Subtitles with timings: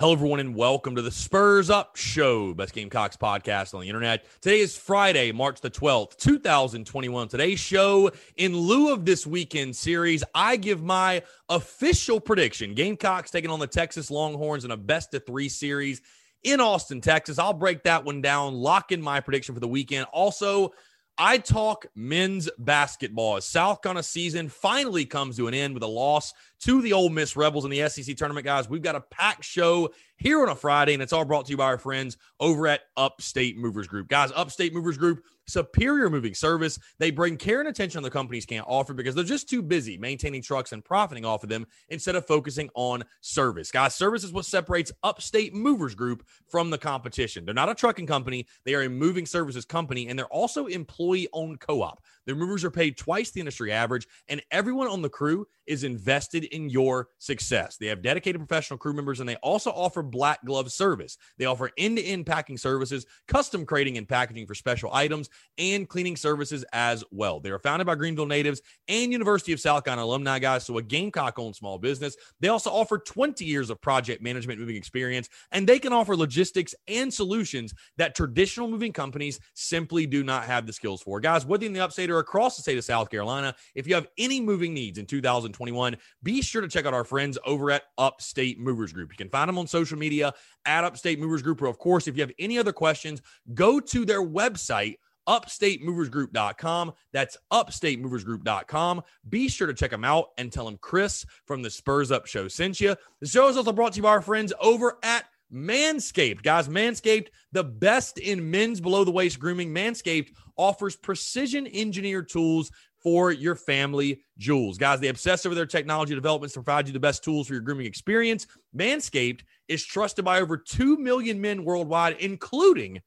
[0.00, 4.26] Hello, everyone, and welcome to the Spurs Up Show, best Gamecocks podcast on the internet.
[4.40, 7.28] Today is Friday, March the 12th, 2021.
[7.28, 13.50] Today's show, in lieu of this weekend series, I give my official prediction Gamecocks taking
[13.50, 16.02] on the Texas Longhorns in a best of three series
[16.42, 17.38] in Austin, Texas.
[17.38, 20.06] I'll break that one down, lock in my prediction for the weekend.
[20.12, 20.72] Also,
[21.16, 25.88] I talk men's basketball as South Carolina season finally comes to an end with a
[25.88, 28.68] loss to the Ole Miss Rebels in the SEC tournament, guys.
[28.68, 31.56] We've got a packed show here on a Friday, and it's all brought to you
[31.56, 34.08] by our friends over at Upstate Movers Group.
[34.08, 36.78] Guys, Upstate Movers Group, superior moving service.
[36.98, 40.42] They bring care and attention the companies can't offer because they're just too busy maintaining
[40.42, 43.70] trucks and profiting off of them instead of focusing on service.
[43.70, 47.44] Guys, service is what separates Upstate Movers Group from the competition.
[47.44, 51.28] They're not a trucking company, they are a moving services company, and they're also employee
[51.32, 52.02] owned co op.
[52.26, 56.44] Their movers are paid twice the industry average, and everyone on the crew is invested
[56.44, 57.76] in your success.
[57.76, 61.16] They have dedicated professional crew members, and they also offer black glove service.
[61.38, 65.88] They offer end to end packing services, custom crating and packaging for special items, and
[65.88, 67.40] cleaning services as well.
[67.40, 70.82] They are founded by Greenville natives and University of South Carolina alumni guys, so a
[70.82, 72.16] Gamecock owned small business.
[72.40, 76.74] They also offer 20 years of project management moving experience, and they can offer logistics
[76.88, 81.20] and solutions that traditional moving companies simply do not have the skills for.
[81.20, 84.08] Guys, whether in the upstate or across the state of South Carolina, if you have
[84.18, 85.06] any moving needs in
[85.54, 89.10] 2021, be sure to check out our friends over at Upstate Movers Group.
[89.12, 90.32] You can find them on social media
[90.66, 91.62] at Upstate Movers Group.
[91.62, 93.22] Or, of course, if you have any other questions,
[93.54, 94.96] go to their website
[95.28, 96.92] upstatemoversgroup.com.
[97.12, 99.02] That's upstatemoversgroup.com.
[99.28, 102.48] Be sure to check them out and tell them Chris from the Spurs Up Show
[102.48, 102.96] sent you.
[103.20, 106.42] The show is also brought to you by our friends over at Manscaped.
[106.42, 109.72] Guys, Manscaped, the best in men's below the waist grooming.
[109.72, 112.70] Manscaped offers precision engineered tools
[113.04, 114.78] for your family jewels.
[114.78, 117.62] Guys, they obsess over their technology developments to provide you the best tools for your
[117.62, 118.46] grooming experience.
[118.76, 123.00] Manscaped is trusted by over 2 million men worldwide, including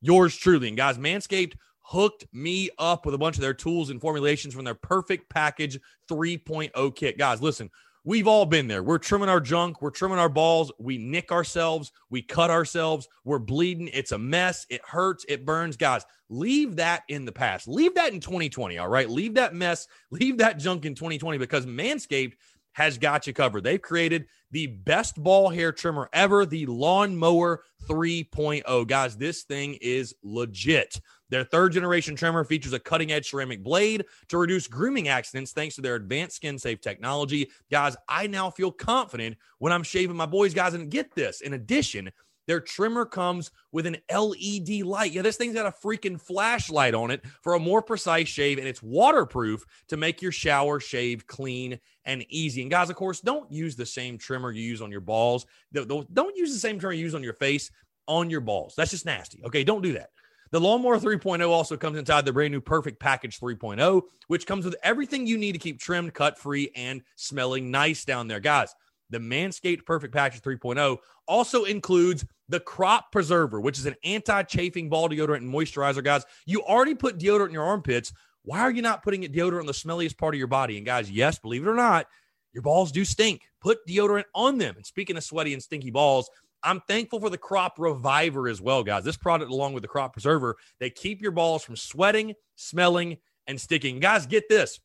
[0.00, 0.68] yours truly.
[0.68, 4.64] And guys, Manscaped hooked me up with a bunch of their tools and formulations from
[4.64, 5.78] their perfect package
[6.10, 7.16] 3.0 kit.
[7.16, 7.70] Guys, listen,
[8.08, 8.82] we've all been there.
[8.82, 13.38] We're trimming our junk, we're trimming our balls, we nick ourselves, we cut ourselves, we're
[13.38, 13.90] bleeding.
[13.92, 14.66] It's a mess.
[14.70, 15.76] It hurts, it burns.
[15.76, 17.68] Guys, leave that in the past.
[17.68, 18.78] Leave that in 2020.
[18.78, 19.10] All right.
[19.10, 22.32] Leave that mess, leave that junk in 2020 because Manscaped
[22.72, 23.64] has got you covered.
[23.64, 28.86] They've created the best ball hair trimmer ever, the Lawnmower 3.0.
[28.86, 31.00] Guys, this thing is legit.
[31.30, 35.74] Their third generation trimmer features a cutting edge ceramic blade to reduce grooming accidents thanks
[35.74, 37.50] to their advanced skin safe technology.
[37.70, 40.74] Guys, I now feel confident when I'm shaving my boys, guys.
[40.74, 42.10] And get this in addition,
[42.48, 45.12] their trimmer comes with an LED light.
[45.12, 48.66] Yeah, this thing's got a freaking flashlight on it for a more precise shave, and
[48.66, 52.62] it's waterproof to make your shower shave clean and easy.
[52.62, 55.46] And guys, of course, don't use the same trimmer you use on your balls.
[55.72, 57.70] Don't use the same trimmer you use on your face
[58.08, 58.74] on your balls.
[58.76, 59.42] That's just nasty.
[59.44, 60.08] Okay, don't do that.
[60.50, 64.76] The Lawnmower 3.0 also comes inside the brand new Perfect Package 3.0, which comes with
[64.82, 68.40] everything you need to keep trimmed, cut free, and smelling nice down there.
[68.40, 68.74] Guys,
[69.10, 74.88] the Manscaped Perfect Package 3.0 also includes the Crop Preserver, which is an anti chafing
[74.88, 76.02] ball deodorant and moisturizer.
[76.02, 78.12] Guys, you already put deodorant in your armpits.
[78.42, 80.76] Why are you not putting it deodorant on the smelliest part of your body?
[80.76, 82.06] And guys, yes, believe it or not,
[82.52, 83.42] your balls do stink.
[83.60, 84.76] Put deodorant on them.
[84.76, 86.30] And speaking of sweaty and stinky balls,
[86.62, 89.04] I'm thankful for the Crop Reviver as well, guys.
[89.04, 93.60] This product, along with the Crop Preserver, they keep your balls from sweating, smelling, and
[93.60, 94.00] sticking.
[94.00, 94.80] Guys, get this.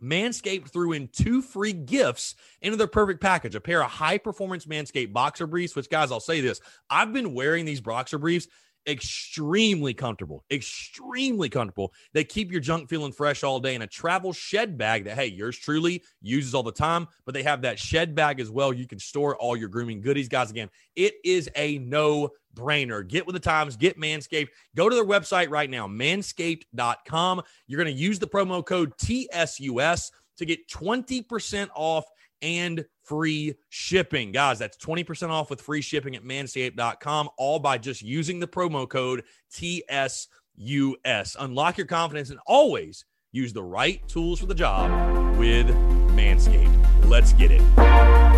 [0.00, 4.66] Manscaped threw in two free gifts into their perfect package a pair of high performance
[4.66, 6.60] Manscaped boxer briefs, which, guys, I'll say this
[6.90, 8.48] I've been wearing these boxer briefs
[8.86, 11.92] extremely comfortable, extremely comfortable.
[12.12, 15.26] They keep your junk feeling fresh all day in a travel shed bag that, hey,
[15.26, 18.72] yours truly uses all the time, but they have that shed bag as well.
[18.72, 20.28] You can store all your grooming goodies.
[20.28, 23.06] Guys, again, it is a no brainer.
[23.06, 24.48] Get with the times, get Manscaped.
[24.76, 27.42] Go to their website right now, manscaped.com.
[27.66, 32.04] You're going to use the promo code TSUS to get 20% off
[32.42, 34.32] and free shipping.
[34.32, 38.88] Guys, that's 20% off with free shipping at manscaped.com, all by just using the promo
[38.88, 40.26] code TSUS.
[41.38, 44.90] Unlock your confidence and always use the right tools for the job
[45.38, 45.68] with
[46.14, 47.08] Manscaped.
[47.08, 48.31] Let's get it.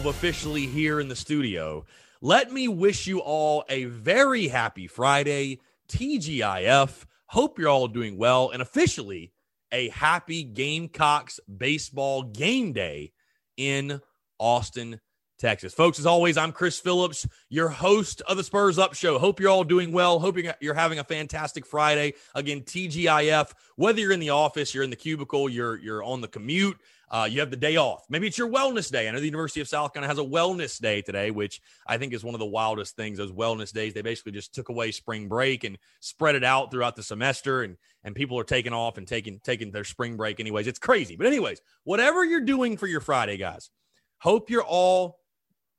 [0.00, 1.84] 12 officially here in the studio.
[2.20, 5.58] Let me wish you all a very happy Friday,
[5.88, 7.04] TGIF.
[7.26, 9.32] Hope you're all doing well, and officially
[9.72, 13.12] a happy Gamecocks baseball game day
[13.56, 14.00] in
[14.38, 15.00] Austin,
[15.36, 15.74] Texas.
[15.74, 19.18] Folks, as always, I'm Chris Phillips, your host of the Spurs Up Show.
[19.18, 20.20] Hope you're all doing well.
[20.20, 22.14] Hoping you're having a fantastic Friday.
[22.36, 23.52] Again, TGIF.
[23.74, 26.78] Whether you're in the office, you're in the cubicle, you're you're on the commute,
[27.10, 28.04] uh, you have the day off.
[28.08, 29.08] Maybe it's your wellness day.
[29.08, 32.12] I know the University of South Carolina has a wellness day today, which I think
[32.12, 33.18] is one of the wildest things.
[33.18, 36.96] Those wellness days, they basically just took away spring break and spread it out throughout
[36.96, 40.40] the semester, and and people are taking off and taking taking their spring break.
[40.40, 41.16] Anyways, it's crazy.
[41.16, 43.70] But anyways, whatever you're doing for your Friday, guys,
[44.18, 45.20] hope you're all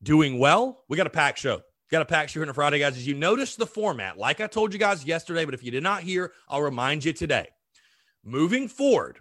[0.01, 0.83] doing well.
[0.87, 1.61] We got a packed show.
[1.91, 2.97] Got a packed show on a Friday, guys.
[2.97, 5.81] As you notice the format, like I told you guys yesterday, but if you did
[5.81, 7.47] not hear, I'll remind you today.
[8.23, 9.19] Moving forward,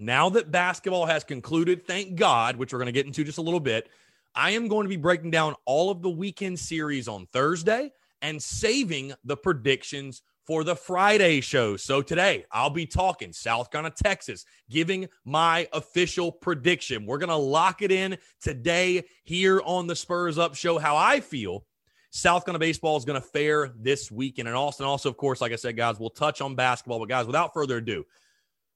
[0.00, 3.42] now that basketball has concluded, thank God, which we're going to get into just a
[3.42, 3.88] little bit,
[4.34, 7.92] I am going to be breaking down all of the weekend series on Thursday
[8.22, 11.76] and saving the predictions for the Friday show.
[11.76, 17.06] So today I'll be talking South Carolina, Texas, giving my official prediction.
[17.06, 21.20] We're going to lock it in today here on the Spurs Up show how I
[21.20, 21.66] feel
[22.10, 24.86] South Carolina baseball is going to fare this weekend in Austin.
[24.86, 26.98] Also, of course, like I said, guys, we'll touch on basketball.
[26.98, 28.04] But guys, without further ado,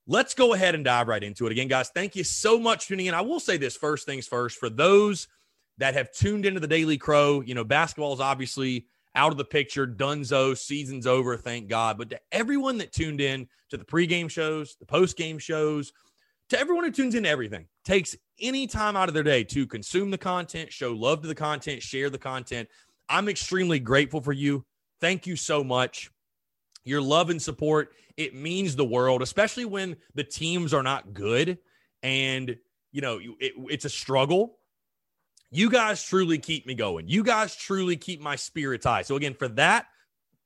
[0.07, 1.53] let's go ahead and dive right into it.
[1.53, 3.15] Again, guys, thank you so much for tuning in.
[3.15, 5.29] I will say this first things first for those
[5.79, 9.45] that have tuned into the Daily Crow, you know, basketball is obviously out of the
[9.45, 9.87] picture.
[9.87, 11.99] Dunzo, season's over, thank God.
[11.99, 15.93] But to everyone that tuned in to the pregame shows, the postgame shows,
[16.51, 20.11] to everyone who tunes in everything, takes any time out of their day to consume
[20.11, 22.69] the content, show love to the content, share the content.
[23.09, 24.65] I'm extremely grateful for you.
[25.01, 26.11] Thank you so much.
[26.85, 31.59] Your love and support, it means the world, especially when the teams are not good
[32.03, 32.57] and,
[32.93, 34.59] you know, it, it's a struggle.
[35.51, 37.09] You guys truly keep me going.
[37.09, 39.03] You guys truly keep my spirits high.
[39.03, 39.87] So, again, for that,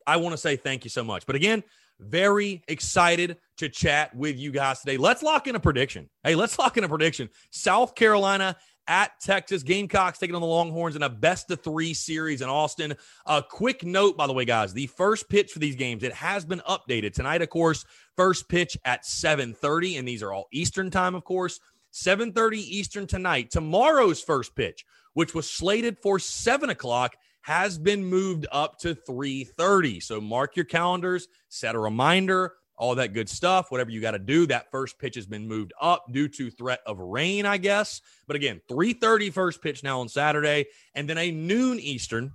[0.06, 1.26] I want to say thank you so much.
[1.26, 1.62] But again,
[2.00, 4.96] very excited to chat with you guys today.
[4.96, 6.08] Let's lock in a prediction.
[6.22, 7.28] Hey, let's lock in a prediction.
[7.50, 8.56] South Carolina
[8.88, 9.62] at Texas.
[9.62, 12.94] Gamecocks taking on the Longhorns in a best of three series in Austin.
[13.26, 16.44] A quick note, by the way, guys, the first pitch for these games, it has
[16.44, 17.12] been updated.
[17.12, 17.84] Tonight, of course,
[18.16, 21.60] first pitch at 7:30, and these are all Eastern time, of course.
[21.90, 23.50] 7:30 Eastern tonight.
[23.50, 30.00] Tomorrow's first pitch, which was slated for 7 o'clock, has been moved up to 3:30.
[30.00, 33.70] So mark your calendars, set a reminder all that good stuff.
[33.70, 34.46] Whatever you got to do.
[34.46, 38.00] That first pitch has been moved up due to threat of rain, I guess.
[38.26, 42.32] But again, 3:30 first pitch now on Saturday, and then a noon Eastern,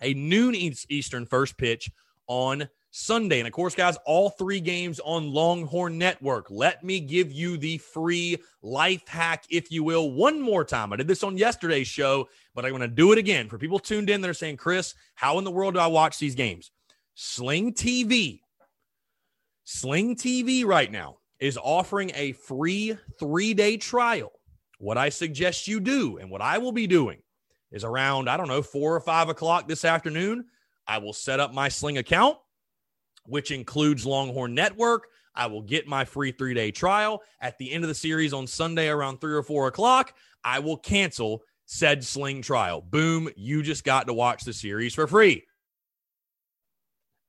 [0.00, 1.90] a noon Eastern first pitch
[2.28, 3.40] on Sunday.
[3.40, 6.46] And of course, guys, all three games on Longhorn Network.
[6.48, 10.92] Let me give you the free life hack, if you will, one more time.
[10.92, 13.78] I did this on yesterday's show, but I'm going to do it again for people
[13.78, 16.70] tuned in that are saying, Chris, how in the world do I watch these games?
[17.14, 18.40] Sling TV
[19.68, 24.30] Sling TV right now is offering a free three day trial.
[24.78, 27.18] What I suggest you do, and what I will be doing,
[27.72, 30.44] is around, I don't know, four or five o'clock this afternoon.
[30.86, 32.38] I will set up my Sling account,
[33.24, 35.08] which includes Longhorn Network.
[35.34, 37.22] I will get my free three day trial.
[37.40, 40.76] At the end of the series on Sunday around three or four o'clock, I will
[40.76, 42.82] cancel said Sling trial.
[42.82, 45.44] Boom, you just got to watch the series for free.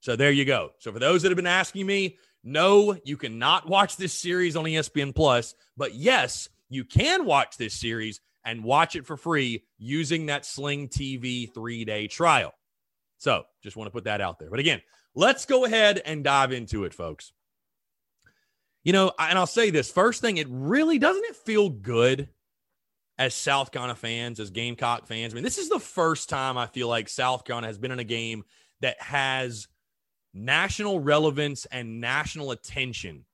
[0.01, 0.69] So there you go.
[0.77, 2.17] So for those that have been asking me,
[2.47, 7.73] no, you cannot watch this series on ESPN Plus, but yes, you can watch this
[7.73, 12.53] series and watch it for free using that Sling TV 3-day trial.
[13.17, 14.49] So, just want to put that out there.
[14.49, 14.81] But again,
[15.13, 17.33] let's go ahead and dive into it, folks.
[18.85, 22.29] You know, and I'll say this first thing, it really doesn't it feel good
[23.17, 25.33] as South Carolina fans, as Gamecock fans.
[25.33, 27.99] I mean, this is the first time I feel like South Carolina has been in
[27.99, 28.45] a game
[28.79, 29.67] that has
[30.45, 33.25] national relevance and national attention.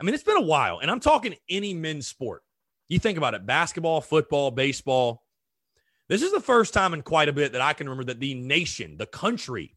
[0.00, 2.42] I mean, it's been a while, and I'm talking any men's sport.
[2.88, 5.22] You think about it basketball, football, baseball.
[6.08, 8.34] This is the first time in quite a bit that I can remember that the
[8.34, 9.76] nation, the country,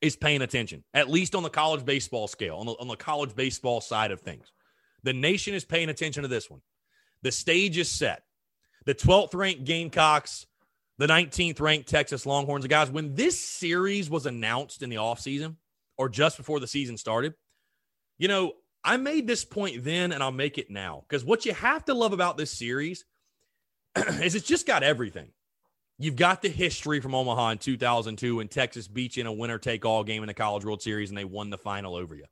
[0.00, 3.34] is paying attention, at least on the college baseball scale, on the, on the college
[3.34, 4.52] baseball side of things.
[5.02, 6.60] The nation is paying attention to this one.
[7.22, 8.22] The stage is set.
[8.86, 10.46] The 12th ranked Gamecocks,
[10.98, 12.66] the 19th ranked Texas Longhorns.
[12.66, 15.56] Guys, when this series was announced in the offseason
[15.98, 17.34] or just before the season started,
[18.18, 18.52] you know,
[18.84, 21.94] I made this point then and I'll make it now because what you have to
[21.94, 23.04] love about this series
[23.96, 25.30] is it's just got everything.
[25.98, 29.58] You've got the history from Omaha in 2002 when Texas beat you in a winner
[29.58, 32.24] take all game in the College World Series and they won the final over you.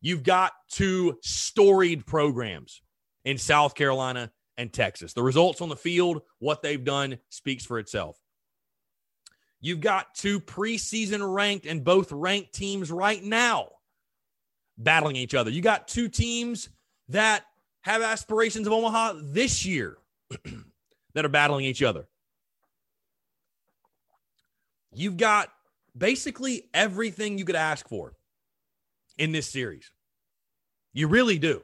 [0.00, 2.80] You've got two storied programs
[3.24, 5.14] in South Carolina and Texas.
[5.14, 8.20] The results on the field, what they've done, speaks for itself.
[9.58, 13.68] You've got two preseason ranked and both ranked teams right now
[14.76, 15.50] battling each other.
[15.50, 16.68] You got two teams
[17.08, 17.44] that
[17.80, 19.96] have aspirations of Omaha this year
[21.14, 22.06] that are battling each other.
[24.92, 25.50] You've got
[25.96, 28.12] basically everything you could ask for
[29.16, 29.90] in this series.
[30.92, 31.62] You really do.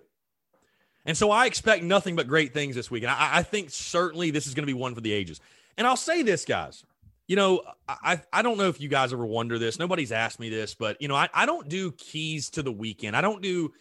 [1.06, 3.04] And so I expect nothing but great things this week.
[3.04, 5.40] And I, I think certainly this is going to be one for the ages.
[5.78, 6.84] And I'll say this, guys.
[7.28, 9.78] You know, I I don't know if you guys ever wonder this.
[9.80, 13.16] Nobody's asked me this, but you know, I, I don't do keys to the weekend.
[13.16, 13.72] I don't do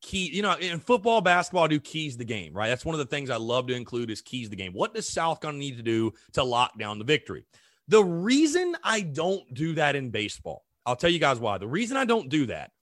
[0.00, 2.68] key, you know, in football, basketball, I do keys the game, right?
[2.68, 4.72] That's one of the things I love to include is keys the game.
[4.72, 7.44] What does South going to need to do to lock down the victory?
[7.88, 11.58] The reason I don't do that in baseball, I'll tell you guys why.
[11.58, 12.72] The reason I don't do that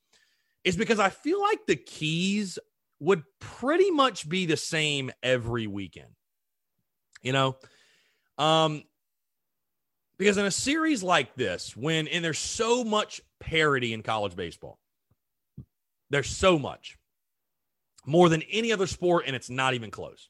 [0.64, 2.58] is because I feel like the keys
[3.00, 6.10] would pretty much be the same every weekend.
[7.22, 7.56] You know,
[8.38, 8.84] um,
[10.18, 14.78] because in a series like this, when and there's so much parity in college baseball,
[16.10, 16.98] there's so much
[18.06, 20.28] more than any other sport, and it's not even close.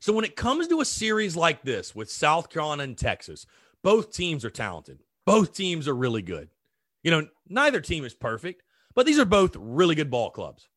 [0.00, 3.46] So when it comes to a series like this with South Carolina and Texas,
[3.82, 4.98] both teams are talented.
[5.26, 6.48] Both teams are really good.
[7.02, 8.62] You know, neither team is perfect,
[8.94, 10.69] but these are both really good ball clubs.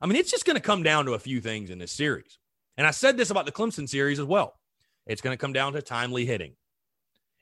[0.00, 2.38] I mean, it's just going to come down to a few things in this series.
[2.76, 4.54] And I said this about the Clemson series as well.
[5.06, 6.54] It's going to come down to timely hitting.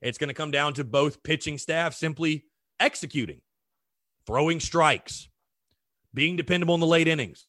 [0.01, 2.45] It's going to come down to both pitching staff simply
[2.79, 3.41] executing,
[4.27, 5.29] throwing strikes,
[6.13, 7.47] being dependable in the late innings.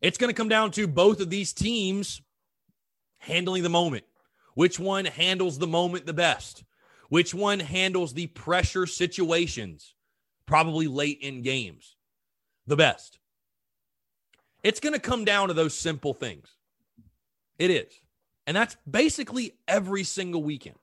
[0.00, 2.22] It's going to come down to both of these teams
[3.18, 4.04] handling the moment.
[4.54, 6.64] Which one handles the moment the best?
[7.08, 9.95] Which one handles the pressure situations,
[10.46, 11.96] probably late in games,
[12.66, 13.18] the best?
[14.62, 16.48] It's going to come down to those simple things.
[17.58, 17.92] It is.
[18.46, 20.76] And that's basically every single weekend.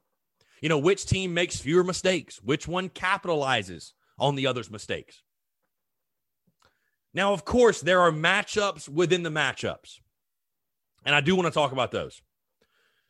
[0.62, 2.42] You know, which team makes fewer mistakes?
[2.42, 5.22] Which one capitalizes on the other's mistakes?
[7.14, 10.00] Now, of course, there are matchups within the matchups.
[11.06, 12.22] And I do want to talk about those.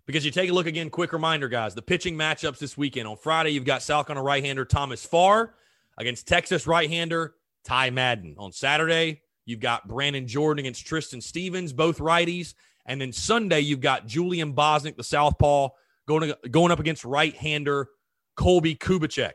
[0.05, 3.07] Because you take a look again, quick reminder, guys, the pitching matchups this weekend.
[3.07, 5.53] On Friday, you've got South a right hander Thomas Farr
[5.97, 8.35] against Texas right hander Ty Madden.
[8.38, 12.53] On Saturday, you've got Brannon Jordan against Tristan Stevens, both righties.
[12.85, 15.69] And then Sunday, you've got Julian Bosnick, the southpaw,
[16.07, 17.88] going, to, going up against right-hander
[18.35, 19.33] Colby Kubicek.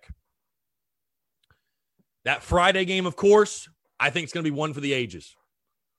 [2.25, 5.35] That Friday game, of course, I think it's going to be one for the ages.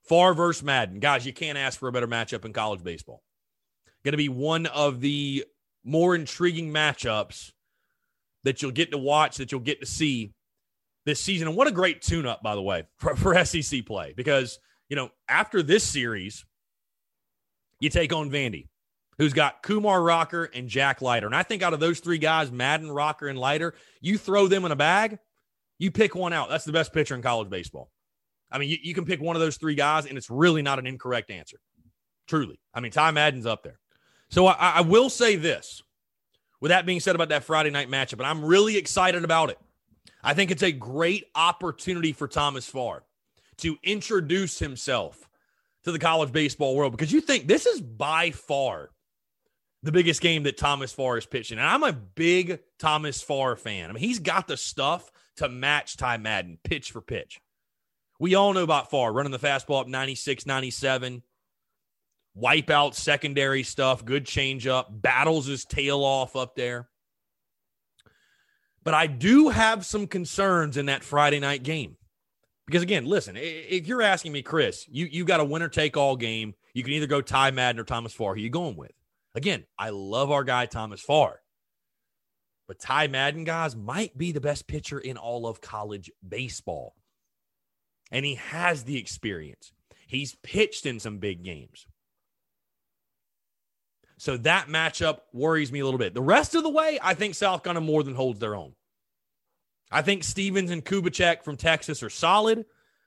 [0.03, 0.99] Farr versus Madden.
[0.99, 3.23] Guys, you can't ask for a better matchup in college baseball.
[4.03, 5.45] Going to be one of the
[5.83, 7.51] more intriguing matchups
[8.43, 10.33] that you'll get to watch, that you'll get to see
[11.05, 11.47] this season.
[11.47, 14.13] And what a great tune up, by the way, for, for SEC play.
[14.15, 16.45] Because, you know, after this series,
[17.79, 18.67] you take on Vandy,
[19.17, 21.25] who's got Kumar Rocker and Jack Leiter.
[21.25, 24.65] And I think out of those three guys, Madden, Rocker, and Leiter, you throw them
[24.65, 25.19] in a bag,
[25.77, 26.49] you pick one out.
[26.49, 27.89] That's the best pitcher in college baseball.
[28.51, 30.79] I mean, you, you can pick one of those three guys, and it's really not
[30.79, 31.59] an incorrect answer.
[32.27, 32.59] Truly.
[32.73, 33.79] I mean, Ty Madden's up there.
[34.29, 35.81] So I, I will say this.
[36.61, 39.57] With that being said about that Friday night matchup, and I'm really excited about it.
[40.23, 43.03] I think it's a great opportunity for Thomas Farr
[43.57, 45.29] to introduce himself
[45.83, 48.89] to the college baseball world because you think this is by far
[49.83, 51.57] the biggest game that Thomas Farr is pitching.
[51.57, 53.89] And I'm a big Thomas Farr fan.
[53.89, 57.39] I mean, he's got the stuff to match Ty Madden pitch for pitch.
[58.19, 61.23] We all know about Farr running the fastball up 96, 97,
[62.35, 66.88] wipe out secondary stuff, good changeup, battles his tail off up there.
[68.83, 71.97] But I do have some concerns in that Friday night game.
[72.65, 76.15] Because again, listen, if you're asking me, Chris, you, you got a winner take all
[76.15, 76.53] game.
[76.73, 78.35] You can either go Ty Madden or Thomas Farr.
[78.35, 78.91] Who are you going with?
[79.33, 81.41] Again, I love our guy, Thomas Farr.
[82.67, 86.93] But Ty Madden, guys, might be the best pitcher in all of college baseball.
[88.11, 89.71] And he has the experience.
[90.07, 91.87] He's pitched in some big games.
[94.19, 96.13] So that matchup worries me a little bit.
[96.13, 98.73] The rest of the way, I think South Carolina more than holds their own.
[99.89, 102.65] I think Stevens and Kubicek from Texas are solid,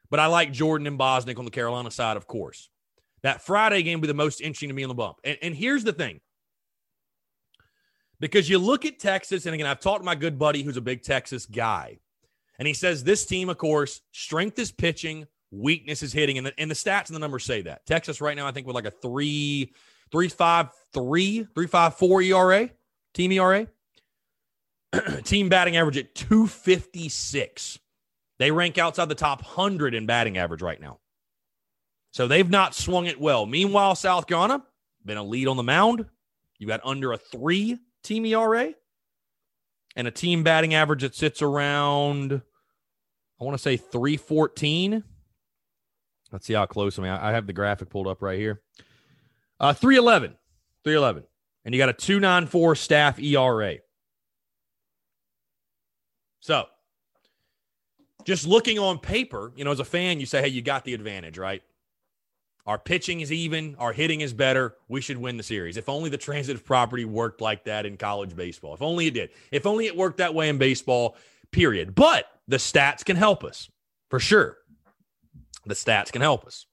[0.09, 2.71] but I like Jordan and Bosnick on the Carolina side, of course.
[3.23, 5.19] That Friday game will be the most interesting to me on the bump.
[5.23, 6.21] And, and here's the thing
[8.19, 10.81] because you look at Texas, and again, I've talked to my good buddy who's a
[10.81, 11.99] big Texas guy,
[12.59, 16.54] and he says this team, of course, strength is pitching, weakness is hitting, and the,
[16.59, 17.85] and the stats and the numbers say that.
[17.85, 19.75] Texas right now, I think, with like a three,
[20.12, 22.71] three, five, three, three, five, four ERA,
[23.14, 23.66] team ERA,
[25.25, 27.78] team batting average at 256.
[28.38, 30.99] They rank outside the top 100 in batting average right now.
[32.12, 33.47] So they've not swung it well.
[33.47, 34.62] Meanwhile, South Carolina
[35.04, 36.07] been a lead on the mound.
[36.59, 38.75] You got under a three team ERA
[39.97, 42.42] and a team batting average that sits around,
[43.40, 45.04] I want to say 314.
[46.31, 46.99] Let's see how close.
[46.99, 48.62] I mean, I have the graphic pulled up right here.
[49.62, 50.37] Uh, 311.
[50.83, 51.23] 311.
[51.64, 53.76] And you got a 294 staff ERA.
[56.40, 56.64] So,
[58.25, 60.92] just looking on paper, you know, as a fan, you say, hey, you got the
[60.92, 61.62] advantage, right?
[62.66, 64.75] Our pitching is even, our hitting is better.
[64.88, 65.76] We should win the series.
[65.76, 68.75] If only the transitive property worked like that in college baseball.
[68.75, 69.31] If only it did.
[69.52, 71.16] If only it worked that way in baseball,
[71.52, 71.95] period.
[71.95, 73.71] But the stats can help us
[74.10, 74.58] for sure.
[75.67, 76.67] The stats can help us.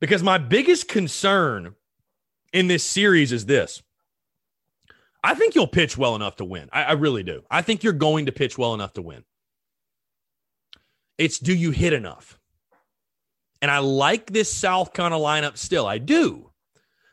[0.00, 1.74] Because my biggest concern
[2.52, 3.82] in this series is this
[5.22, 6.68] I think you'll pitch well enough to win.
[6.72, 7.42] I, I, really do.
[7.50, 9.24] I think you're going to pitch well enough to win.
[11.18, 12.38] It's do you hit enough?
[13.60, 15.86] And I like this South of lineup still.
[15.86, 16.52] I do.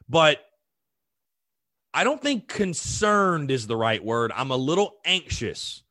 [0.07, 0.41] But
[1.93, 4.31] I don't think concerned is the right word.
[4.35, 5.81] I'm a little anxious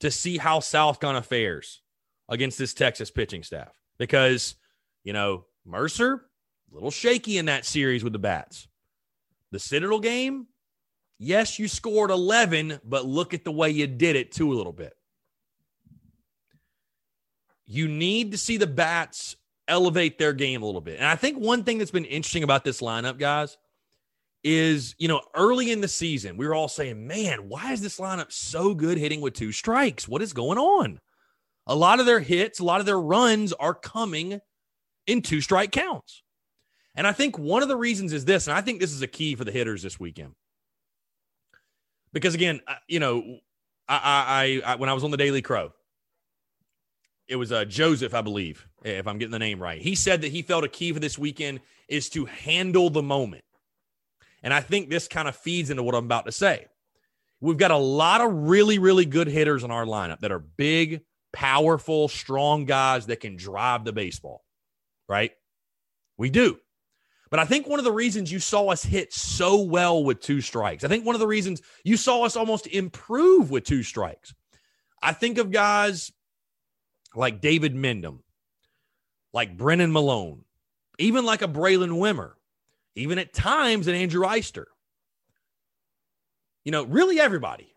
[0.00, 1.80] to see how South Carolina fares
[2.28, 4.56] against this Texas pitching staff because,
[5.04, 6.26] you know, Mercer,
[6.72, 8.68] little shaky in that series with the Bats.
[9.50, 10.46] The Citadel game,
[11.18, 14.72] yes, you scored 11, but look at the way you did it too a little
[14.72, 14.94] bit.
[17.66, 19.36] You need to see the Bats
[19.68, 20.96] elevate their game a little bit.
[20.96, 23.56] And I think one thing that's been interesting about this lineup, guys,
[24.44, 28.00] is, you know, early in the season, we were all saying, man, why is this
[28.00, 30.08] lineup so good hitting with two strikes?
[30.08, 31.00] What is going on?
[31.66, 34.40] A lot of their hits, a lot of their runs are coming
[35.06, 36.22] in two strike counts.
[36.94, 39.06] And I think one of the reasons is this, and I think this is a
[39.06, 40.34] key for the hitters this weekend.
[42.12, 43.38] Because again, you know,
[43.88, 45.72] I, I, I when I was on the Daily Crow,
[47.28, 49.80] it was uh, Joseph, I believe, if I'm getting the name right.
[49.80, 53.44] He said that he felt a key for this weekend is to handle the moment.
[54.42, 56.66] And I think this kind of feeds into what I'm about to say.
[57.40, 61.02] We've got a lot of really, really good hitters in our lineup that are big,
[61.32, 64.44] powerful, strong guys that can drive the baseball,
[65.08, 65.32] right?
[66.18, 66.58] We do.
[67.32, 70.42] But I think one of the reasons you saw us hit so well with two
[70.42, 74.34] strikes, I think one of the reasons you saw us almost improve with two strikes.
[75.02, 76.12] I think of guys
[77.14, 78.18] like David Mendham,
[79.32, 80.44] like Brennan Milone,
[80.98, 82.32] even like a Braylen Wimmer,
[82.96, 84.66] even at times an Andrew Eyster.
[86.66, 87.74] You know, really everybody.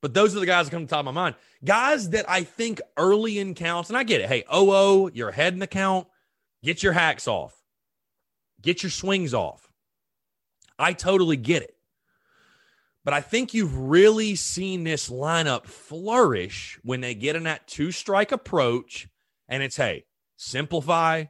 [0.00, 1.34] But those are the guys that come to the top of my mind.
[1.64, 4.28] Guys that I think early in counts, and I get it.
[4.28, 6.06] Hey, oh, oh you're ahead in the count.
[6.62, 7.61] Get your hacks off.
[8.62, 9.72] Get your swings off.
[10.78, 11.76] I totally get it.
[13.04, 17.90] But I think you've really seen this lineup flourish when they get in that two
[17.90, 19.08] strike approach.
[19.48, 20.04] And it's, hey,
[20.36, 21.24] simplify,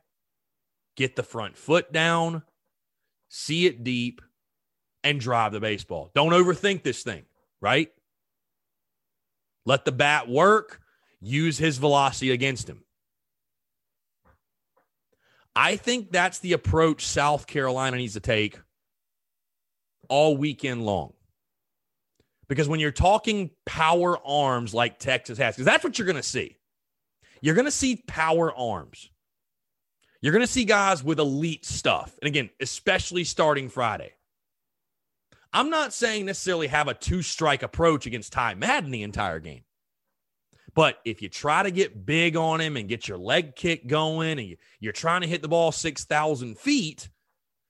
[0.96, 2.42] get the front foot down,
[3.28, 4.20] see it deep,
[5.02, 6.10] and drive the baseball.
[6.14, 7.24] Don't overthink this thing,
[7.60, 7.88] right?
[9.64, 10.80] Let the bat work,
[11.20, 12.84] use his velocity against him.
[15.54, 18.58] I think that's the approach South Carolina needs to take
[20.08, 21.12] all weekend long.
[22.48, 26.22] Because when you're talking power arms like Texas has, because that's what you're going to
[26.22, 26.56] see.
[27.40, 29.10] You're going to see power arms.
[30.20, 32.16] You're going to see guys with elite stuff.
[32.22, 34.12] And again, especially starting Friday.
[35.52, 39.64] I'm not saying necessarily have a two strike approach against Ty Madden the entire game.
[40.74, 44.38] But if you try to get big on him and get your leg kick going
[44.38, 47.10] and you're trying to hit the ball 6,000 feet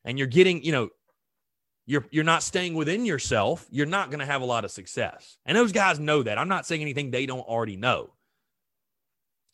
[0.05, 0.89] and you're getting, you know,
[1.85, 5.37] you're, you're not staying within yourself, you're not going to have a lot of success.
[5.45, 6.39] And those guys know that.
[6.39, 8.15] I'm not saying anything they don't already know.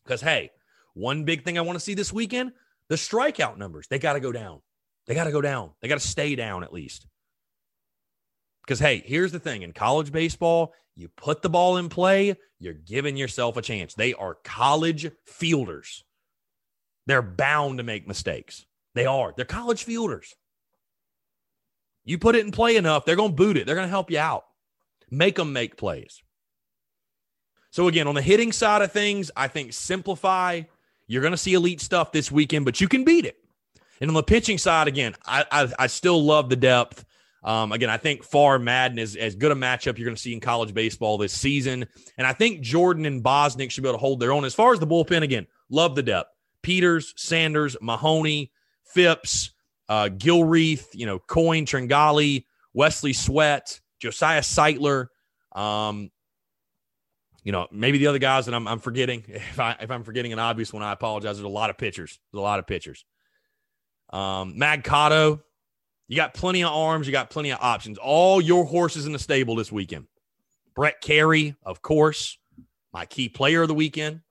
[0.03, 0.51] Because, hey,
[0.93, 2.51] one big thing I want to see this weekend
[2.87, 4.61] the strikeout numbers, they got to go down.
[5.05, 5.71] They got to go down.
[5.81, 7.07] They got to stay down at least.
[8.63, 12.73] Because, hey, here's the thing in college baseball, you put the ball in play, you're
[12.73, 13.93] giving yourself a chance.
[13.93, 16.03] They are college fielders.
[17.05, 18.65] They're bound to make mistakes.
[18.95, 19.33] They are.
[19.35, 20.35] They're college fielders.
[22.03, 23.65] You put it in play enough, they're going to boot it.
[23.65, 24.45] They're going to help you out.
[25.09, 26.21] Make them make plays.
[27.71, 30.63] So, again, on the hitting side of things, I think simplify.
[31.07, 33.37] You're going to see elite stuff this weekend, but you can beat it.
[34.01, 37.05] And on the pitching side, again, I, I, I still love the depth.
[37.43, 40.33] Um, again, I think Farr Madden is as good a matchup you're going to see
[40.33, 41.87] in college baseball this season.
[42.17, 44.45] And I think Jordan and Bosnick should be able to hold their own.
[44.45, 46.29] As far as the bullpen, again, love the depth.
[46.61, 48.51] Peters, Sanders, Mahoney,
[48.83, 49.51] Phipps,
[49.87, 55.07] uh, Gilreath, you know, Coyne, Tringali, Wesley Sweat, Josiah Sightler.
[55.53, 56.11] Um,
[57.43, 59.23] you know, maybe the other guys that I'm, I'm forgetting.
[59.27, 61.37] If I if I'm forgetting an obvious one, I apologize.
[61.37, 62.19] There's a lot of pitchers.
[62.31, 63.05] There's a lot of pitchers.
[64.11, 65.41] Um, Mag Cotto,
[66.09, 67.07] you got plenty of arms.
[67.07, 67.99] You got plenty of options.
[67.99, 70.07] All your horses in the stable this weekend.
[70.75, 72.37] Brett Kerry, of course,
[72.91, 74.21] my key player of the weekend.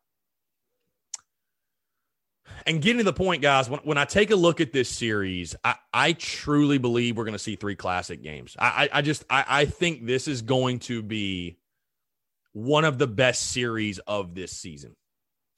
[2.67, 5.55] And getting to the point, guys, when, when I take a look at this series,
[5.62, 8.57] I, I truly believe we're going to see three classic games.
[8.59, 11.59] I, I, I just I, I think this is going to be
[12.53, 14.97] one of the best series of this season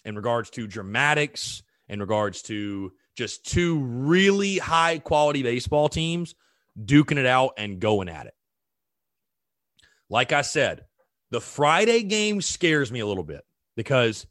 [0.04, 6.34] in regards to dramatics, in regards to just two really high quality baseball teams
[6.82, 8.34] duking it out and going at it.
[10.08, 10.86] Like I said,
[11.30, 13.44] the Friday game scares me a little bit
[13.76, 14.26] because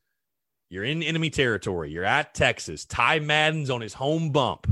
[0.72, 1.92] you're in enemy territory.
[1.92, 2.84] You're at Texas.
[2.84, 4.68] Ty Madden's on his home bump.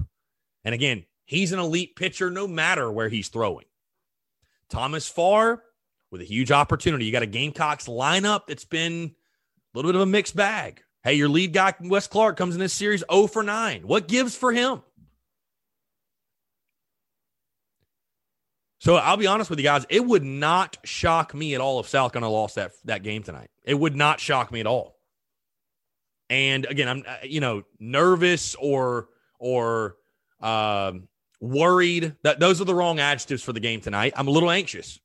[0.65, 3.65] And again, he's an elite pitcher no matter where he's throwing.
[4.67, 5.61] Thomas Farr
[6.09, 7.05] with a huge opportunity.
[7.05, 10.81] You got a Gamecocks lineup that's been a little bit of a mixed bag.
[11.07, 13.83] Hey, your lead guy, Wes Clark, comes in this series 0 for 9.
[13.87, 14.81] What gives for him?
[18.79, 21.87] So I'll be honest with you guys, it would not shock me at all if
[21.87, 23.49] South Carolina lost that that game tonight.
[23.63, 24.97] It would not shock me at all.
[26.29, 29.07] And again, I'm uh, you know nervous or
[29.39, 29.95] or
[30.41, 31.07] um,
[31.39, 32.17] worried.
[32.23, 34.11] That those are the wrong adjectives for the game tonight.
[34.17, 34.99] I'm a little anxious.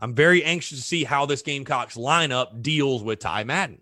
[0.00, 3.80] I'm very anxious to see how this Gamecocks lineup deals with Ty Madden.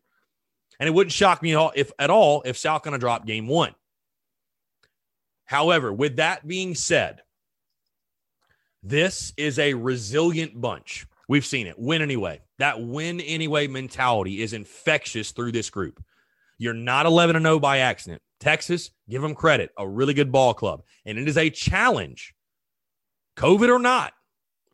[0.85, 3.25] And it wouldn't shock me at all if at all if South going to drop
[3.25, 3.75] game one.
[5.47, 7.23] However, with that being said,
[8.83, 11.07] this is a resilient bunch.
[11.27, 12.42] We've seen it win anyway.
[12.59, 16.05] That win anyway mentality is infectious through this group.
[16.59, 18.20] You're not 11 0 by accident.
[18.38, 20.83] Texas, give them credit, a really good ball club.
[21.07, 22.35] And it is a challenge,
[23.38, 24.12] COVID or not,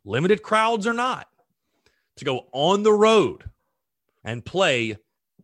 [0.03, 1.29] limited crowds or not,
[2.17, 3.49] to go on the road
[4.25, 4.97] and play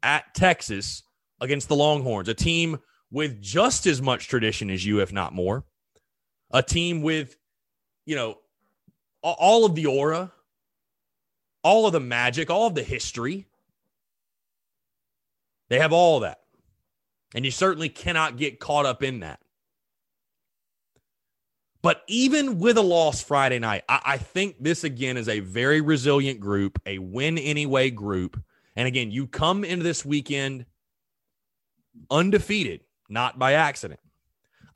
[0.04, 1.04] at Texas
[1.40, 2.80] against the Longhorns, a team
[3.12, 5.66] with just as much tradition as you, if not more.
[6.52, 7.38] A team with,
[8.06, 8.38] you know,
[9.22, 10.32] all of the aura,
[11.64, 13.48] all of the magic, all of the history.
[15.70, 16.40] They have all that.
[17.36, 19.40] And you certainly cannot get caught up in that.
[21.82, 25.80] But even with a loss Friday night, I, I, think this again is a very
[25.80, 28.42] resilient group, a win anyway group
[28.78, 30.66] and again, you come into this weekend
[32.12, 34.00] undefeated, not by accident.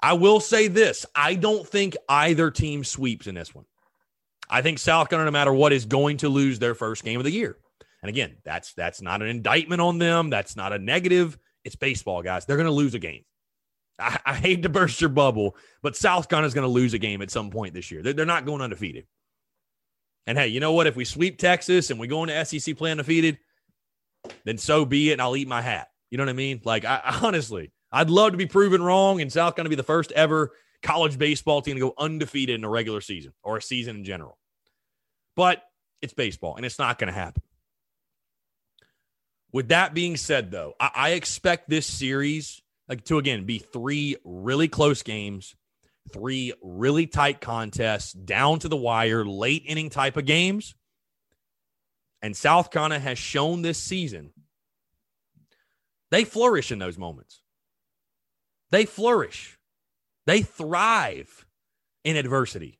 [0.01, 3.65] I will say this I don't think either team sweeps in this one.
[4.49, 7.25] I think South Carolina, no matter what, is going to lose their first game of
[7.25, 7.57] the year.
[8.01, 10.31] And again, that's that's not an indictment on them.
[10.31, 11.37] That's not a negative.
[11.63, 12.45] It's baseball, guys.
[12.45, 13.23] They're going to lose a game.
[13.99, 16.97] I, I, hate to burst your bubble, but South Carolina is going to lose a
[16.97, 18.01] game at some point this year.
[18.01, 19.05] They're, they're not going undefeated.
[20.25, 20.87] And hey, you know what?
[20.87, 23.37] If we sweep Texas and we go into SEC play undefeated,
[24.43, 25.89] then so be it, and I'll eat my hat.
[26.09, 26.61] You know what I mean?
[26.63, 29.83] Like, I, honestly, I'd love to be proven wrong, and South going to be the
[29.83, 33.97] first ever college baseball team to go undefeated in a regular season or a season
[33.97, 34.37] in general.
[35.35, 35.63] But
[36.01, 37.43] it's baseball, and it's not going to happen.
[39.53, 44.17] With that being said, though, I, I expect this series like to again be three
[44.23, 45.55] really close games,
[46.11, 50.75] three really tight contests, down to the wire, late inning type of games.
[52.21, 54.31] And South Carolina has shown this season
[56.11, 57.41] they flourish in those moments.
[58.69, 59.57] They flourish.
[60.27, 61.45] They thrive
[62.03, 62.79] in adversity.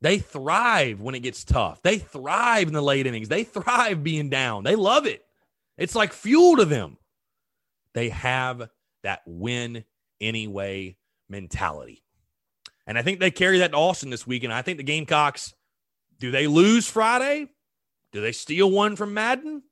[0.00, 1.82] They thrive when it gets tough.
[1.82, 3.28] They thrive in the late innings.
[3.28, 4.64] They thrive being down.
[4.64, 5.24] They love it.
[5.78, 6.98] It's like fuel to them.
[7.94, 8.68] They have
[9.02, 9.84] that win
[10.20, 10.96] anyway
[11.28, 12.02] mentality.
[12.86, 14.44] And I think they carry that to Austin this week.
[14.44, 15.54] And I think the Gamecocks,
[16.18, 17.48] do they lose Friday?
[18.12, 19.62] Do they steal one from Madden?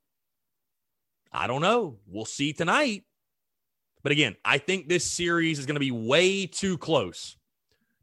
[1.31, 1.97] I don't know.
[2.07, 3.03] We'll see tonight.
[4.03, 7.37] But again, I think this series is going to be way too close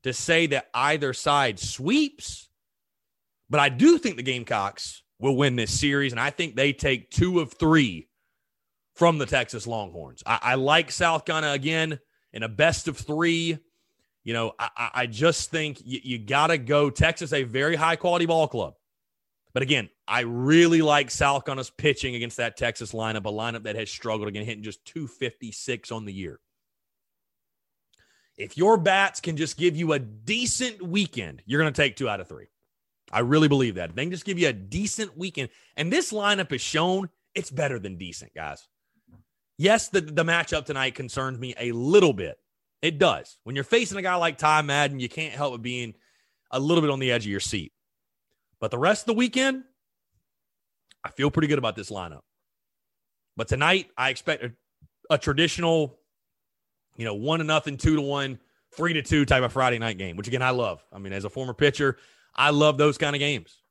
[0.02, 2.48] to say that either side sweeps.
[3.50, 6.12] But I do think the Gamecocks will win this series.
[6.12, 8.08] And I think they take two of three
[8.94, 10.22] from the Texas Longhorns.
[10.24, 12.00] I, I like South Carolina again
[12.32, 13.58] in a best of three.
[14.24, 16.90] You know, I, I just think you, you got to go.
[16.90, 18.74] Texas, a very high quality ball club.
[19.52, 23.90] But again, I really like Carolina's pitching against that Texas lineup, a lineup that has
[23.90, 26.38] struggled again, hitting just 256 on the year.
[28.36, 32.08] If your bats can just give you a decent weekend, you're going to take two
[32.08, 32.46] out of three.
[33.12, 33.90] I really believe that.
[33.90, 37.50] If they can just give you a decent weekend, and this lineup has shown it's
[37.50, 38.66] better than decent, guys.
[39.58, 42.38] Yes, the, the matchup tonight concerns me a little bit.
[42.82, 43.36] It does.
[43.44, 45.94] When you're facing a guy like Ty Madden, you can't help but being
[46.50, 47.72] a little bit on the edge of your seat.
[48.58, 49.64] But the rest of the weekend,
[51.04, 52.22] I feel pretty good about this lineup.
[53.36, 54.52] But tonight, I expect a,
[55.08, 55.98] a traditional,
[56.96, 58.38] you know, one to nothing, two to one,
[58.76, 60.84] three to two type of Friday night game, which again, I love.
[60.92, 61.96] I mean, as a former pitcher,
[62.34, 63.62] I love those kind of games.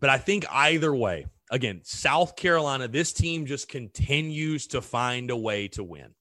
[0.00, 5.36] But I think either way, again, South Carolina, this team just continues to find a
[5.36, 6.14] way to win.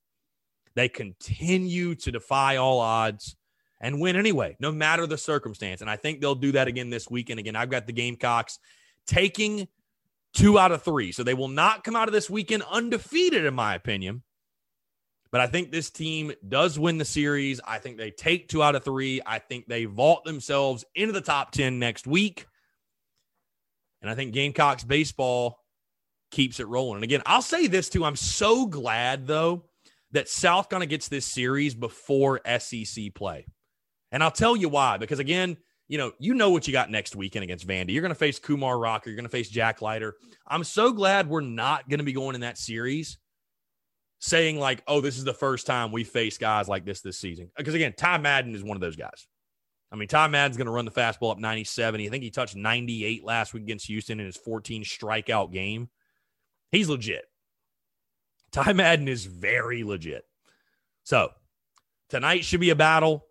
[0.78, 3.36] They continue to defy all odds
[3.82, 5.82] and win anyway, no matter the circumstance.
[5.82, 7.40] And I think they'll do that again this weekend.
[7.40, 8.60] Again, I've got the Gamecocks
[9.08, 9.68] taking
[10.36, 11.12] two out of three.
[11.12, 14.22] So they will not come out of this weekend undefeated, in my opinion.
[15.32, 17.60] But I think this team does win the series.
[17.66, 19.20] I think they take two out of three.
[19.26, 22.46] I think they vault themselves into the top 10 next week.
[24.04, 25.58] And I think Gamecocks baseball
[26.30, 26.98] keeps it rolling.
[26.98, 28.06] And again, I'll say this too.
[28.06, 29.63] I'm so glad, though,
[30.12, 33.46] that South kind of gets this series before SEC play.
[34.12, 34.98] And I'll tell you why.
[34.98, 37.91] Because again, you know, you know what you got next weekend against Vandy.
[37.91, 39.10] You're going to face Kumar Rocker.
[39.10, 40.15] You're going to face Jack Leiter.
[40.48, 43.17] I'm so glad we're not going to be going in that series
[44.20, 47.52] saying like, oh, this is the first time we face guys like this this season.
[47.56, 49.28] Because again, Ty Madden is one of those guys.
[49.91, 52.02] I mean, Ty Madden's going to run the fastball up 97.
[52.02, 55.89] I think he touched 98 last week against Houston in his 14 strikeout game.
[56.72, 57.24] He's legit.
[58.51, 60.25] Ty Madden is very legit.
[61.03, 61.29] So
[62.10, 63.25] tonight should be a battle.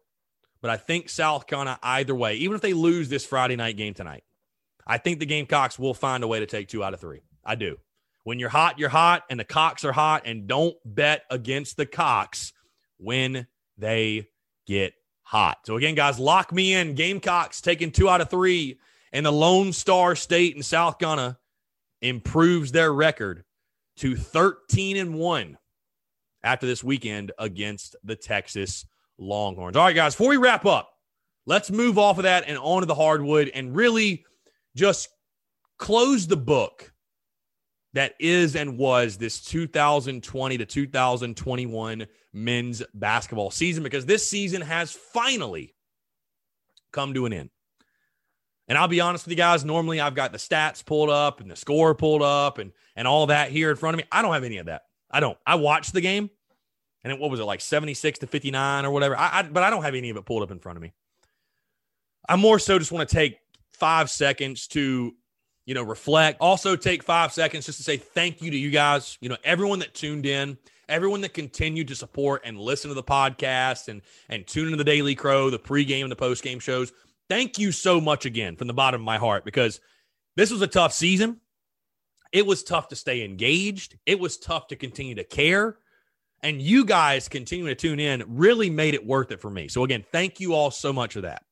[0.63, 3.95] But I think South Carolina, either way, even if they lose this Friday night game
[3.95, 4.25] tonight,
[4.87, 7.21] I think the Gamecocks will find a way to take two out of three.
[7.45, 7.77] I do.
[8.25, 11.87] When you're hot, you're hot, and the Cocks are hot, and don't bet against the
[11.87, 12.53] Cocks
[12.97, 13.47] when
[13.79, 14.29] they
[14.67, 15.59] get hot.
[15.67, 16.95] So again, guys, lock me in.
[16.95, 18.81] Gamecocks taking two out of three,
[19.13, 21.39] and the Lone Star State in South Carolina
[22.03, 23.45] improves their record
[23.97, 25.59] to 13 and 1
[26.43, 28.87] after this weekend against the Texas
[29.19, 29.77] Longhorns.
[29.77, 30.91] All right, guys, before we wrap up,
[31.47, 34.25] let's move off of that and onto the hardwood and really
[34.75, 35.09] just
[35.79, 36.93] close the book
[37.95, 44.93] that is and was this 2020 to 2021 men's basketball season because this season has
[44.93, 45.75] finally
[46.93, 47.51] come to an end.
[48.69, 51.51] And I'll be honest with you guys, normally I've got the stats pulled up and
[51.51, 54.05] the score pulled up and and all that here in front of me.
[54.11, 54.83] I don't have any of that.
[55.11, 55.39] I don't.
[55.47, 56.31] I watched the game
[57.07, 59.71] and it, what was it like 76 to 59 or whatever I, I, but i
[59.71, 60.93] don't have any of it pulled up in front of me
[62.29, 63.39] i more so just want to take
[63.71, 65.15] five seconds to
[65.67, 69.19] you know reflect also take five seconds just to say thank you to you guys
[69.21, 73.03] you know everyone that tuned in everyone that continued to support and listen to the
[73.05, 76.93] podcast and and tune into the daily crow the pregame and the postgame shows
[77.29, 79.81] thank you so much again from the bottom of my heart because
[80.37, 81.41] this was a tough season
[82.33, 85.77] it was tough to stay engaged it was tough to continue to care
[86.43, 89.69] and you guys continuing to tune in really made it worth it for me.
[89.69, 91.43] So, again, thank you all so much for that.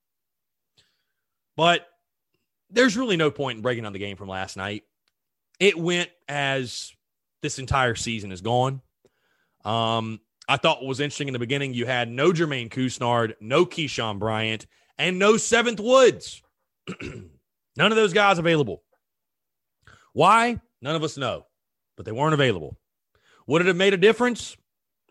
[1.56, 1.86] But
[2.70, 4.84] there's really no point in breaking down the game from last night.
[5.60, 6.92] It went as
[7.42, 8.82] this entire season is gone.
[9.64, 13.64] Um, I thought what was interesting in the beginning, you had no Jermaine Couisnard, no
[13.64, 14.66] Keyshawn Bryant,
[14.98, 16.42] and no Seventh Woods.
[17.02, 18.82] None of those guys available.
[20.12, 20.60] Why?
[20.80, 21.46] None of us know,
[21.96, 22.76] but they weren't available.
[23.46, 24.56] Would it have made a difference?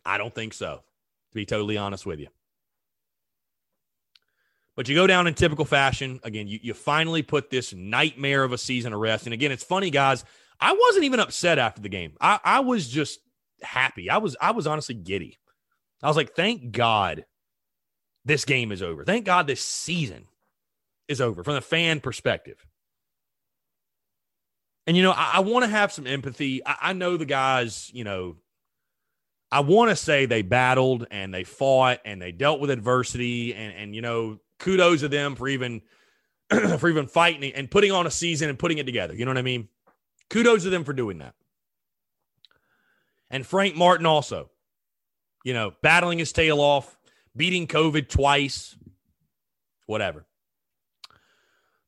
[0.05, 0.75] I don't think so,
[1.31, 2.27] to be totally honest with you.
[4.75, 6.19] But you go down in typical fashion.
[6.23, 9.25] Again, you, you finally put this nightmare of a season to rest.
[9.25, 10.25] And again, it's funny, guys.
[10.59, 12.13] I wasn't even upset after the game.
[12.19, 13.19] I, I was just
[13.61, 14.09] happy.
[14.09, 15.37] I was I was honestly giddy.
[16.01, 17.25] I was like, thank God
[18.25, 19.03] this game is over.
[19.03, 20.25] Thank God this season
[21.07, 22.65] is over from the fan perspective.
[24.85, 26.65] And, you know, I, I want to have some empathy.
[26.65, 28.37] I, I know the guys, you know,
[29.51, 33.73] I want to say they battled and they fought and they dealt with adversity and,
[33.75, 35.81] and you know, kudos to them for even
[36.79, 39.13] for even fighting and putting on a season and putting it together.
[39.13, 39.67] You know what I mean?
[40.29, 41.35] Kudos to them for doing that.
[43.29, 44.49] And Frank Martin also,
[45.43, 46.97] you know, battling his tail off,
[47.35, 48.75] beating COVID twice,
[49.85, 50.25] whatever.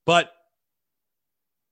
[0.06, 0.32] But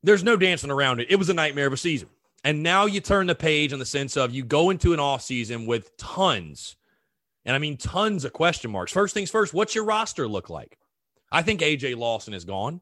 [0.02, 1.08] there's no dancing around it.
[1.10, 2.10] It was a nightmare of a season.
[2.44, 5.22] And now you turn the page in the sense of you go into an off
[5.22, 6.76] season with tons,
[7.46, 8.92] and I mean tons of question marks.
[8.92, 10.78] First things first, what's your roster look like?
[11.32, 12.82] I think AJ Lawson is gone.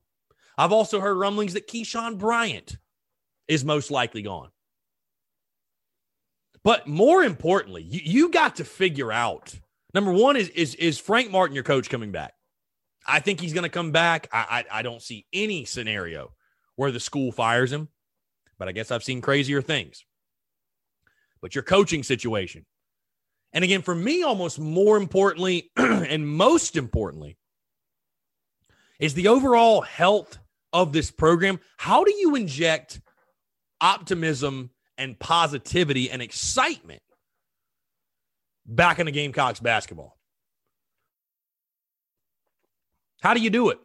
[0.57, 2.77] I've also heard rumblings that Keyshawn Bryant
[3.47, 4.49] is most likely gone.
[6.63, 9.59] But more importantly, you, you got to figure out
[9.93, 12.33] number one is is is Frank Martin your coach coming back?
[13.05, 14.27] I think he's going to come back.
[14.31, 16.33] I, I I don't see any scenario
[16.75, 17.89] where the school fires him,
[18.57, 20.05] but I guess I've seen crazier things.
[21.41, 22.65] But your coaching situation,
[23.53, 27.37] and again, for me, almost more importantly, and most importantly,
[28.99, 30.37] is the overall health
[30.71, 31.59] of this program.
[31.77, 33.01] How do you inject
[33.81, 37.01] optimism and positivity and excitement
[38.65, 40.17] back into Gamecocks basketball?
[43.21, 43.79] How do you do it?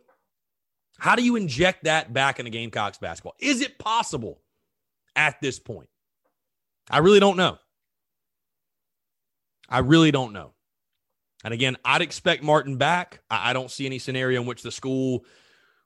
[0.99, 3.35] How do you inject that back into Gamecocks basketball?
[3.39, 4.41] Is it possible
[5.15, 5.89] at this point?
[6.91, 7.59] I really don't know.
[9.69, 10.53] I really don't know.
[11.45, 13.21] And again, I'd expect Martin back.
[13.31, 15.25] I, don't see any scenario in which the school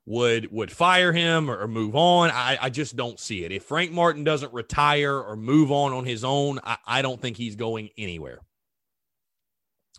[0.07, 2.31] would would fire him or, or move on.
[2.31, 3.53] I, I, just don't see it.
[3.53, 7.37] If Frank Martin doesn't retire or move on on his own, I, I don't think
[7.37, 8.41] he's going anywhere.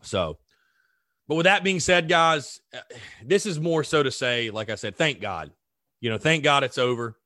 [0.02, 0.38] So,
[1.28, 2.60] but with that being said, guys,
[3.24, 5.52] this is more so to say, like I said, thank God.
[6.00, 7.18] You know, thank God it's over.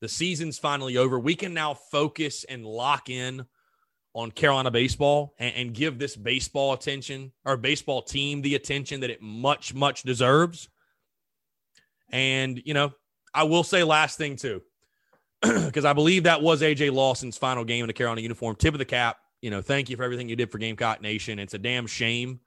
[0.00, 1.18] The season's finally over.
[1.18, 3.46] We can now focus and lock in
[4.14, 9.10] on Carolina baseball and, and give this baseball attention our baseball team the attention that
[9.10, 10.68] it much, much deserves.
[12.10, 12.92] And, you know,
[13.34, 14.62] I will say last thing too,
[15.42, 18.56] because I believe that was AJ Lawson's final game in the Carolina uniform.
[18.56, 19.18] Tip of the cap.
[19.40, 21.38] You know, thank you for everything you did for Gamecock Nation.
[21.38, 22.40] It's a damn shame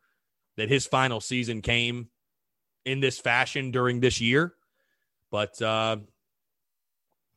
[0.57, 2.09] that his final season came
[2.85, 4.53] in this fashion during this year.
[5.29, 5.97] But, uh,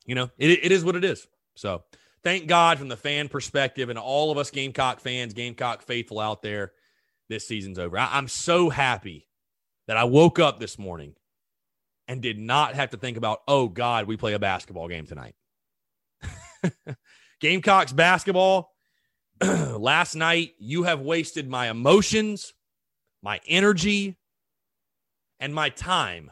[0.04, 1.26] you know, it, it is what it is.
[1.54, 1.84] So
[2.24, 6.42] thank God from the fan perspective and all of us Gamecock fans, Gamecock faithful out
[6.42, 6.72] there,
[7.28, 7.96] this season's over.
[7.96, 9.28] I, I'm so happy
[9.86, 11.14] that I woke up this morning
[12.08, 15.34] and did not have to think about, oh God, we play a basketball game tonight.
[17.40, 18.73] Gamecocks basketball.
[19.40, 22.52] Last night, you have wasted my emotions,
[23.22, 24.16] my energy,
[25.40, 26.30] and my time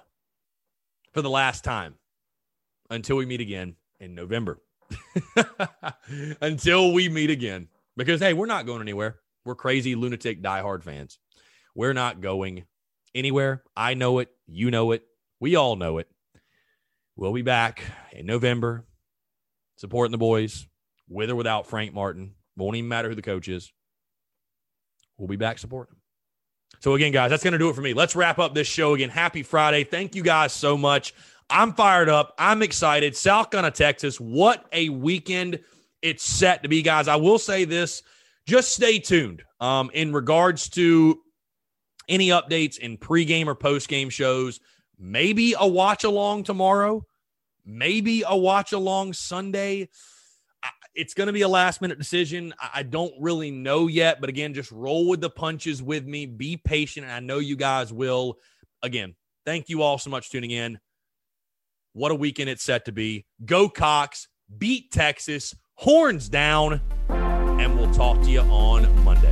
[1.13, 1.95] for the last time
[2.91, 4.61] until we meet again in November.
[6.41, 7.69] until we meet again.
[7.97, 9.19] Because, hey, we're not going anywhere.
[9.45, 11.19] We're crazy, lunatic, diehard fans.
[11.75, 12.65] We're not going
[13.15, 13.63] anywhere.
[13.77, 14.29] I know it.
[14.47, 15.03] You know it.
[15.41, 16.09] We all know it.
[17.17, 18.87] We'll be back in November
[19.77, 20.67] supporting the boys
[21.09, 22.35] with or without Frank Martin.
[22.57, 23.73] Won't even matter who the coach is.
[25.17, 26.01] We'll be back supporting them.
[26.81, 27.95] So, again, guys, that's going to do it for me.
[27.95, 29.09] Let's wrap up this show again.
[29.09, 29.85] Happy Friday.
[29.85, 31.15] Thank you guys so much.
[31.49, 32.35] I'm fired up.
[32.39, 33.17] I'm excited.
[33.17, 34.19] South Carolina, Texas.
[34.19, 35.61] What a weekend
[36.01, 37.09] it's set to be, guys.
[37.09, 38.03] I will say this
[38.47, 41.21] just stay tuned um, in regards to
[42.09, 44.61] any updates in pregame or postgame shows.
[44.99, 47.05] Maybe a watch along tomorrow,
[47.65, 49.89] maybe a watch along Sunday.
[50.95, 52.53] It's going to be a last minute decision.
[52.75, 56.27] I don't really know yet, but again, just roll with the punches with me.
[56.27, 57.07] Be patient.
[57.07, 58.39] And I know you guys will.
[58.83, 59.15] Again,
[59.47, 60.79] thank you all so much tuning in.
[61.95, 63.27] What a weekend it's set to be.
[63.45, 64.29] Go Cocks,
[64.59, 69.32] beat Texas, horns down, and we'll talk to you on Monday.